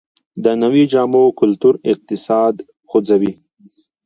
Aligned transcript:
د 0.43 0.45
نویو 0.61 0.89
جامو 0.93 1.23
کلتور 1.39 1.75
اقتصاد 1.91 2.55
خوځوي 2.89 3.33